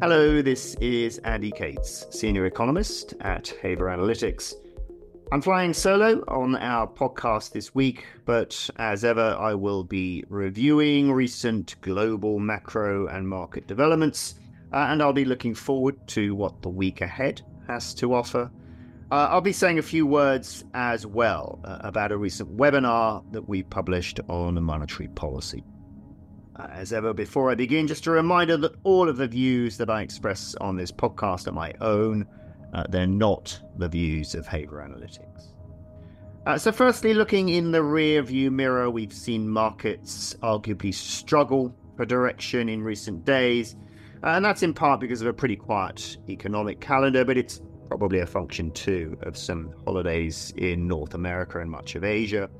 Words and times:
Hello, 0.00 0.40
this 0.40 0.76
is 0.76 1.18
Andy 1.24 1.50
Cates, 1.50 2.06
Senior 2.10 2.46
Economist 2.46 3.14
at 3.20 3.48
Haver 3.60 3.86
Analytics. 3.86 4.54
I'm 5.32 5.42
flying 5.42 5.74
solo 5.74 6.22
on 6.28 6.54
our 6.54 6.86
podcast 6.86 7.50
this 7.50 7.74
week, 7.74 8.06
but 8.24 8.70
as 8.76 9.04
ever, 9.04 9.36
I 9.40 9.54
will 9.54 9.82
be 9.82 10.22
reviewing 10.28 11.10
recent 11.10 11.74
global 11.80 12.38
macro 12.38 13.08
and 13.08 13.28
market 13.28 13.66
developments, 13.66 14.36
uh, 14.72 14.86
and 14.88 15.02
I'll 15.02 15.12
be 15.12 15.24
looking 15.24 15.52
forward 15.52 15.96
to 16.08 16.32
what 16.36 16.62
the 16.62 16.68
week 16.68 17.00
ahead 17.00 17.42
has 17.66 17.92
to 17.94 18.14
offer. 18.14 18.48
Uh, 19.10 19.26
I'll 19.30 19.40
be 19.40 19.52
saying 19.52 19.80
a 19.80 19.82
few 19.82 20.06
words 20.06 20.64
as 20.74 21.06
well 21.06 21.58
uh, 21.64 21.78
about 21.80 22.12
a 22.12 22.16
recent 22.16 22.56
webinar 22.56 23.24
that 23.32 23.48
we 23.48 23.64
published 23.64 24.20
on 24.28 24.62
monetary 24.62 25.08
policy. 25.08 25.64
Uh, 26.58 26.66
as 26.72 26.92
ever, 26.92 27.14
before 27.14 27.50
I 27.50 27.54
begin, 27.54 27.86
just 27.86 28.06
a 28.06 28.10
reminder 28.10 28.56
that 28.56 28.74
all 28.82 29.08
of 29.08 29.16
the 29.16 29.28
views 29.28 29.76
that 29.76 29.88
I 29.88 30.02
express 30.02 30.56
on 30.56 30.76
this 30.76 30.90
podcast 30.90 31.46
are 31.46 31.52
my 31.52 31.72
own. 31.80 32.26
Uh, 32.74 32.84
they're 32.88 33.06
not 33.06 33.60
the 33.76 33.88
views 33.88 34.34
of 34.34 34.46
Haver 34.46 34.78
Analytics. 34.78 35.54
Uh, 36.46 36.58
so, 36.58 36.72
firstly, 36.72 37.14
looking 37.14 37.50
in 37.50 37.70
the 37.70 37.82
rear 37.82 38.22
view 38.22 38.50
mirror, 38.50 38.90
we've 38.90 39.12
seen 39.12 39.48
markets 39.48 40.34
arguably 40.42 40.92
struggle 40.92 41.74
for 41.96 42.04
direction 42.04 42.68
in 42.68 42.82
recent 42.82 43.24
days. 43.24 43.76
Uh, 44.24 44.30
and 44.30 44.44
that's 44.44 44.64
in 44.64 44.74
part 44.74 44.98
because 44.98 45.20
of 45.20 45.28
a 45.28 45.32
pretty 45.32 45.56
quiet 45.56 46.16
economic 46.28 46.80
calendar, 46.80 47.24
but 47.24 47.36
it's 47.36 47.60
probably 47.88 48.18
a 48.18 48.26
function 48.26 48.72
too 48.72 49.16
of 49.22 49.36
some 49.36 49.72
holidays 49.84 50.52
in 50.56 50.88
North 50.88 51.14
America 51.14 51.60
and 51.60 51.70
much 51.70 51.94
of 51.94 52.02
Asia. 52.02 52.50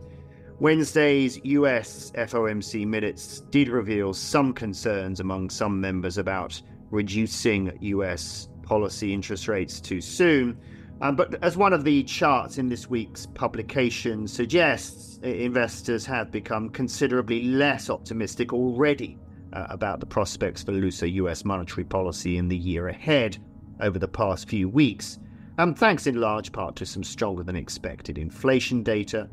Wednesday's 0.60 1.38
US 1.44 2.10
FOMC 2.16 2.84
minutes 2.84 3.42
did 3.50 3.68
reveal 3.68 4.12
some 4.12 4.52
concerns 4.52 5.20
among 5.20 5.50
some 5.50 5.80
members 5.80 6.18
about 6.18 6.60
reducing 6.90 7.78
US 7.80 8.48
policy 8.64 9.14
interest 9.14 9.46
rates 9.46 9.80
too 9.80 10.00
soon. 10.00 10.58
Um, 11.00 11.14
but 11.14 11.40
as 11.44 11.56
one 11.56 11.72
of 11.72 11.84
the 11.84 12.02
charts 12.02 12.58
in 12.58 12.68
this 12.68 12.90
week's 12.90 13.24
publication 13.24 14.26
suggests, 14.26 15.18
investors 15.22 16.04
have 16.06 16.32
become 16.32 16.70
considerably 16.70 17.44
less 17.44 17.88
optimistic 17.88 18.52
already 18.52 19.16
uh, 19.52 19.66
about 19.70 20.00
the 20.00 20.06
prospects 20.06 20.64
for 20.64 20.72
looser 20.72 21.06
US 21.06 21.44
monetary 21.44 21.84
policy 21.84 22.36
in 22.36 22.48
the 22.48 22.56
year 22.56 22.88
ahead 22.88 23.38
over 23.80 24.00
the 24.00 24.08
past 24.08 24.48
few 24.48 24.68
weeks, 24.68 25.20
um, 25.58 25.72
thanks 25.72 26.08
in 26.08 26.20
large 26.20 26.50
part 26.50 26.74
to 26.74 26.84
some 26.84 27.04
stronger 27.04 27.44
than 27.44 27.54
expected 27.54 28.18
inflation 28.18 28.82
data 28.82 29.28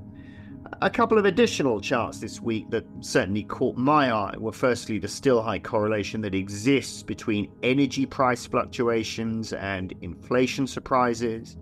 a 0.81 0.89
couple 0.89 1.17
of 1.17 1.25
additional 1.25 1.80
charts 1.80 2.19
this 2.19 2.41
week 2.41 2.69
that 2.69 2.85
certainly 2.99 3.44
caught 3.44 3.77
my 3.77 4.11
eye 4.11 4.35
were 4.38 4.52
firstly 4.52 4.99
the 4.99 5.07
still 5.07 5.41
high 5.41 5.59
correlation 5.59 6.22
that 6.22 6.33
exists 6.33 7.03
between 7.03 7.52
energy 7.63 8.05
price 8.05 8.45
fluctuations 8.45 9.53
and 9.53 9.94
inflation 10.02 10.66
surprises. 10.66 11.57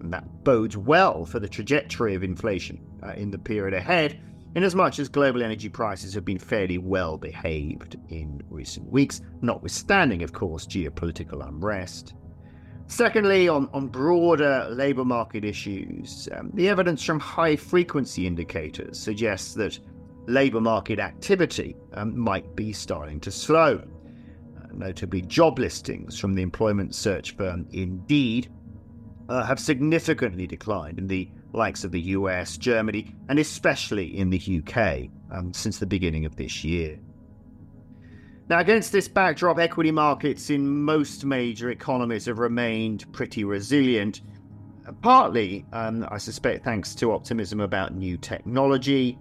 And 0.00 0.12
that 0.12 0.44
bodes 0.44 0.76
well 0.76 1.24
for 1.24 1.40
the 1.40 1.48
trajectory 1.48 2.14
of 2.14 2.22
inflation 2.22 2.80
uh, 3.02 3.12
in 3.14 3.30
the 3.30 3.38
period 3.38 3.74
ahead, 3.74 4.20
inasmuch 4.54 4.98
as 4.98 5.08
global 5.08 5.42
energy 5.42 5.68
prices 5.68 6.14
have 6.14 6.24
been 6.24 6.38
fairly 6.38 6.78
well 6.78 7.16
behaved 7.18 7.96
in 8.08 8.40
recent 8.48 8.90
weeks, 8.90 9.20
notwithstanding, 9.42 10.22
of 10.22 10.32
course, 10.32 10.66
geopolitical 10.66 11.46
unrest. 11.46 12.14
Secondly, 12.88 13.48
on, 13.48 13.68
on 13.74 13.86
broader 13.88 14.66
labour 14.70 15.04
market 15.04 15.44
issues, 15.44 16.26
um, 16.32 16.50
the 16.54 16.70
evidence 16.70 17.04
from 17.04 17.20
high 17.20 17.54
frequency 17.54 18.26
indicators 18.26 18.98
suggests 18.98 19.52
that 19.54 19.78
labour 20.26 20.60
market 20.60 20.98
activity 20.98 21.76
um, 21.92 22.18
might 22.18 22.56
be 22.56 22.72
starting 22.72 23.20
to 23.20 23.30
slow. 23.30 23.82
Uh, 24.56 24.66
notably, 24.72 25.20
job 25.20 25.58
listings 25.58 26.18
from 26.18 26.34
the 26.34 26.42
employment 26.42 26.94
search 26.94 27.36
firm 27.36 27.66
Indeed 27.72 28.50
uh, 29.28 29.44
have 29.44 29.60
significantly 29.60 30.46
declined 30.46 30.98
in 30.98 31.06
the 31.06 31.30
likes 31.52 31.84
of 31.84 31.92
the 31.92 32.00
US, 32.00 32.56
Germany, 32.56 33.14
and 33.28 33.38
especially 33.38 34.16
in 34.16 34.30
the 34.30 34.62
UK 34.62 35.10
um, 35.30 35.52
since 35.52 35.78
the 35.78 35.86
beginning 35.86 36.24
of 36.24 36.36
this 36.36 36.64
year. 36.64 36.98
Now, 38.48 38.60
against 38.60 38.92
this 38.92 39.08
backdrop, 39.08 39.58
equity 39.58 39.90
markets 39.90 40.48
in 40.48 40.66
most 40.66 41.26
major 41.26 41.70
economies 41.70 42.24
have 42.24 42.38
remained 42.38 43.10
pretty 43.12 43.44
resilient, 43.44 44.22
partly, 45.02 45.66
um, 45.74 46.06
I 46.10 46.16
suspect, 46.16 46.64
thanks 46.64 46.94
to 46.94 47.12
optimism 47.12 47.60
about 47.60 47.94
new 47.94 48.16
technology. 48.16 49.18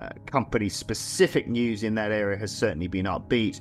Uh, 0.00 0.08
company 0.24 0.70
specific 0.70 1.46
news 1.46 1.82
in 1.82 1.94
that 1.96 2.10
area 2.10 2.38
has 2.38 2.56
certainly 2.56 2.88
been 2.88 3.04
upbeat. 3.04 3.60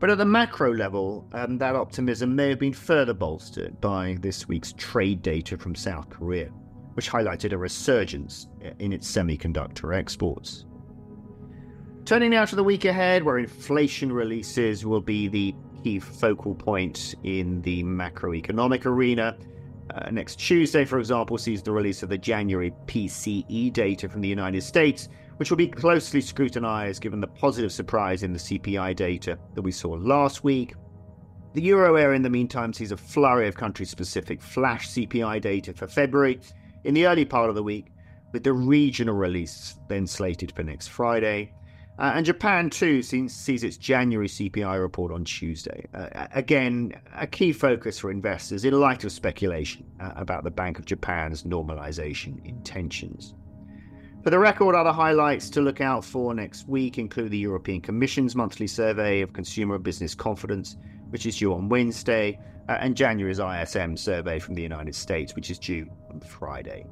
But 0.00 0.10
at 0.10 0.18
the 0.18 0.24
macro 0.24 0.74
level, 0.74 1.28
um, 1.32 1.58
that 1.58 1.76
optimism 1.76 2.34
may 2.34 2.48
have 2.48 2.58
been 2.58 2.72
further 2.72 3.14
bolstered 3.14 3.80
by 3.80 4.16
this 4.20 4.48
week's 4.48 4.72
trade 4.72 5.22
data 5.22 5.56
from 5.56 5.76
South 5.76 6.10
Korea, 6.10 6.48
which 6.94 7.08
highlighted 7.08 7.52
a 7.52 7.56
resurgence 7.56 8.48
in 8.80 8.92
its 8.92 9.10
semiconductor 9.10 9.96
exports. 9.96 10.64
Turning 12.06 12.30
now 12.30 12.44
to 12.44 12.54
the 12.54 12.62
week 12.62 12.84
ahead, 12.84 13.24
where 13.24 13.36
inflation 13.36 14.12
releases 14.12 14.86
will 14.86 15.00
be 15.00 15.26
the 15.26 15.52
key 15.82 15.98
focal 15.98 16.54
point 16.54 17.16
in 17.24 17.60
the 17.62 17.82
macroeconomic 17.82 18.86
arena. 18.86 19.36
Uh, 19.92 20.08
next 20.12 20.36
Tuesday, 20.36 20.84
for 20.84 21.00
example, 21.00 21.36
sees 21.36 21.64
the 21.64 21.72
release 21.72 22.04
of 22.04 22.08
the 22.08 22.16
January 22.16 22.72
PCE 22.86 23.72
data 23.72 24.08
from 24.08 24.20
the 24.20 24.28
United 24.28 24.62
States, 24.62 25.08
which 25.38 25.50
will 25.50 25.56
be 25.56 25.66
closely 25.66 26.20
scrutinized 26.20 27.02
given 27.02 27.20
the 27.20 27.26
positive 27.26 27.72
surprise 27.72 28.22
in 28.22 28.32
the 28.32 28.38
CPI 28.38 28.94
data 28.94 29.36
that 29.56 29.62
we 29.62 29.72
saw 29.72 29.90
last 29.94 30.44
week. 30.44 30.74
The 31.54 31.62
euro 31.62 31.96
area, 31.96 32.14
in 32.14 32.22
the 32.22 32.30
meantime, 32.30 32.72
sees 32.72 32.92
a 32.92 32.96
flurry 32.96 33.48
of 33.48 33.56
country 33.56 33.84
specific 33.84 34.40
flash 34.40 34.90
CPI 34.90 35.40
data 35.40 35.72
for 35.72 35.88
February 35.88 36.38
in 36.84 36.94
the 36.94 37.08
early 37.08 37.24
part 37.24 37.48
of 37.48 37.56
the 37.56 37.64
week, 37.64 37.86
with 38.30 38.44
the 38.44 38.52
regional 38.52 39.16
release 39.16 39.76
then 39.88 40.06
slated 40.06 40.52
for 40.52 40.62
next 40.62 40.86
Friday. 40.86 41.52
Uh, 41.98 42.12
and 42.14 42.26
Japan, 42.26 42.68
too, 42.68 43.02
sees, 43.02 43.64
its 43.64 43.78
January 43.78 44.28
CPI 44.28 44.78
report 44.80 45.10
on 45.10 45.24
Tuesday. 45.24 45.86
Uh, 45.94 46.26
again, 46.32 46.92
a 47.14 47.26
key 47.26 47.52
focus 47.52 47.98
for 47.98 48.10
investors 48.10 48.66
in 48.66 48.78
light 48.78 49.04
of 49.04 49.12
speculation 49.12 49.84
uh, 49.98 50.12
about 50.16 50.44
the 50.44 50.50
Bank 50.50 50.78
of 50.78 50.84
Japan's 50.84 51.44
normalization 51.44 52.44
intentions. 52.44 53.34
For 54.22 54.30
the 54.30 54.38
record, 54.38 54.74
other 54.74 54.92
highlights 54.92 55.48
to 55.50 55.62
look 55.62 55.80
out 55.80 56.04
for 56.04 56.34
next 56.34 56.68
week 56.68 56.98
include 56.98 57.30
the 57.30 57.38
European 57.38 57.80
Commission's 57.80 58.36
monthly 58.36 58.66
survey 58.66 59.22
of 59.22 59.32
consumer 59.32 59.76
and 59.76 59.84
business 59.84 60.14
confidence, 60.14 60.76
which 61.10 61.24
is 61.24 61.38
due 61.38 61.54
on 61.54 61.70
Wednesday, 61.70 62.38
uh, 62.68 62.76
and 62.80 62.94
January's 62.94 63.38
ISM 63.38 63.96
survey 63.96 64.38
from 64.38 64.54
the 64.54 64.62
United 64.62 64.94
States, 64.94 65.34
which 65.34 65.50
is 65.50 65.58
due 65.58 65.88
on 66.10 66.20
Friday. 66.20 66.84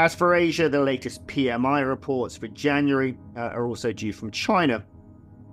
As 0.00 0.14
for 0.14 0.34
Asia, 0.34 0.66
the 0.66 0.80
latest 0.80 1.26
PMI 1.26 1.86
reports 1.86 2.34
for 2.34 2.48
January 2.48 3.18
uh, 3.36 3.40
are 3.40 3.66
also 3.66 3.92
due 3.92 4.14
from 4.14 4.30
China, 4.30 4.82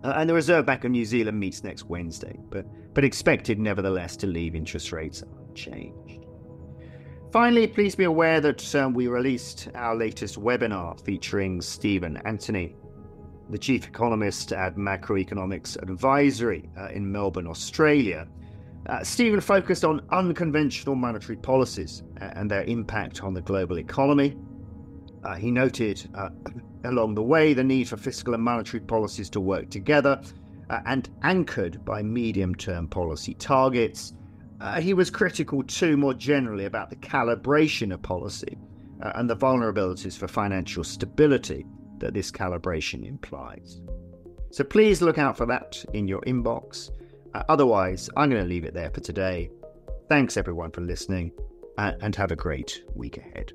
uh, 0.06 0.13
and 0.16 0.30
the 0.30 0.34
Reserve 0.34 0.66
Bank 0.66 0.85
of 0.85 0.91
New 0.91 1.03
Zealand 1.03 1.38
meets 1.38 1.66
next 1.66 1.84
Wednesday, 1.84 2.40
but, 2.50 2.66
but 2.94 3.03
expected 3.03 3.59
nevertheless 3.59 4.16
to 4.16 4.25
leave 4.25 4.56
interest 4.56 4.94
rates 4.94 5.22
unchanged. 5.50 6.25
Finally, 7.34 7.68
please 7.68 7.94
be 7.94 8.06
aware 8.06 8.40
that 8.40 8.74
um, 8.74 8.94
we 8.94 9.08
released 9.08 9.68
our 9.75 9.97
latest 9.97 10.40
webinar 10.40 10.97
featuring 11.03 11.59
Stephen 11.59 12.16
Anthony, 12.24 12.74
the 13.50 13.58
chief 13.58 13.85
economist 13.85 14.53
at 14.53 14.78
Macroeconomics 14.78 15.75
Advisory 15.81 16.69
uh, 16.79 16.88
in 16.88 17.12
Melbourne, 17.12 17.47
Australia, 17.47 18.25
uh, 18.86 19.04
Stephen 19.04 19.42
focused 19.42 19.84
on 19.84 20.02
unconventional 20.12 20.96
monetary 20.96 21.38
policies 21.38 22.04
and 22.18 22.50
their 22.50 22.64
impact 22.64 23.24
on 23.24 23.34
the 23.34 23.42
global 23.42 23.80
economy. 23.80 24.38
Uh, 25.24 25.36
he 25.36 25.52
noted 25.52 26.08
uh, 26.16 26.30
along 26.86 27.16
the 27.16 27.24
way 27.24 27.54
the 27.54 27.64
need 27.64 27.90
for 27.90 27.98
fiscal 27.98 28.34
and 28.34 28.44
monetary 28.44 28.80
policies 28.82 29.30
to 29.30 29.42
work 29.42 29.70
together 29.70 30.22
uh, 30.70 30.79
and 30.85 31.09
anchored 31.24 31.84
by 31.84 32.02
medium 32.02 32.56
term 32.56 32.88
policy 32.88 33.34
targets. 33.34 34.14
Uh, 34.59 34.80
he 34.80 34.94
was 34.94 35.09
critical 35.09 35.64
too, 35.64 35.97
more 35.97 36.14
generally, 36.14 36.66
about 36.66 36.90
the 36.90 36.96
calibration 36.96 37.94
of 37.94 38.02
policy 38.02 38.58
uh, 39.03 39.12
and 39.16 39.30
the 39.30 39.35
vulnerabilities 39.35 40.18
for 40.18 40.28
financial 40.28 40.84
stability 40.84 41.66
that 42.00 42.14
this 42.14 42.32
calibration 42.32 43.06
implies. 43.06 43.82
So 44.52 44.64
please 44.64 45.02
look 45.02 45.18
out 45.18 45.38
for 45.38 45.46
that 45.47 45.84
in 45.94 46.08
your 46.08 46.22
inbox. 46.22 46.90
Otherwise, 47.49 48.09
I'm 48.16 48.29
going 48.29 48.41
to 48.41 48.47
leave 48.47 48.66
it 48.66 48.73
there 48.73 48.91
for 48.91 49.01
today. 49.01 49.49
Thanks 50.09 50.37
everyone 50.37 50.72
for 50.72 50.81
listening 50.81 51.31
and 51.78 52.16
have 52.16 52.31
a 52.31 52.35
great 52.35 52.84
week 52.95 53.17
ahead. 53.17 53.53